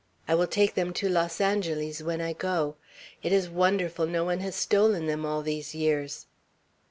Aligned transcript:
I 0.27 0.33
will 0.33 0.47
take 0.47 0.73
them 0.73 0.93
to 0.93 1.07
Los 1.09 1.39
Angeles 1.39 2.01
when 2.01 2.21
I 2.21 2.33
go. 2.33 2.75
It 3.21 3.31
is 3.31 3.47
wonderful 3.51 4.07
no 4.07 4.25
one 4.25 4.39
has 4.39 4.55
stolen 4.55 5.05
them 5.05 5.27
all 5.27 5.43
these 5.43 5.75
years!" 5.75 6.25